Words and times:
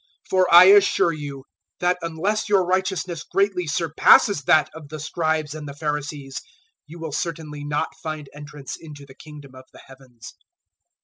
005:020 0.25 0.29
For 0.31 0.51
I 0.51 0.63
assure 0.63 1.13
you 1.13 1.43
that 1.79 1.99
unless 2.01 2.49
your 2.49 2.65
righteousness 2.65 3.21
greatly 3.21 3.67
surpasses 3.67 4.41
that 4.45 4.67
of 4.73 4.89
the 4.89 4.99
Scribes 4.99 5.53
and 5.53 5.69
the 5.69 5.75
Pharisees, 5.75 6.41
you 6.87 6.97
will 6.97 7.11
certainly 7.11 7.63
not 7.63 7.89
find 8.01 8.27
entrance 8.33 8.75
into 8.75 9.05
the 9.05 9.13
Kingdom 9.13 9.53
of 9.53 9.65
the 9.71 9.81
Heavens. 9.85 10.33